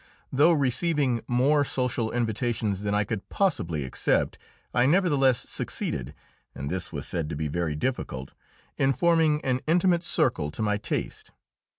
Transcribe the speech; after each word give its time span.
Though 0.33 0.51
receiving 0.53 1.21
more 1.27 1.63
social 1.63 2.09
invitations 2.11 2.81
than 2.81 2.95
I 2.95 3.03
could 3.03 3.29
possibly 3.29 3.83
accept, 3.83 4.39
I 4.73 4.87
nevertheless 4.87 5.47
succeeded 5.47 6.15
and 6.55 6.71
this 6.71 6.91
was 6.91 7.05
said 7.07 7.29
to 7.29 7.35
be 7.35 7.47
very 7.47 7.75
difficult 7.75 8.33
in 8.77 8.93
forming 8.93 9.41
an 9.45 9.61
intimate 9.67 10.03
circle 10.03 10.49
to 10.49 10.63
my 10.63 10.77
taste. 10.77 11.29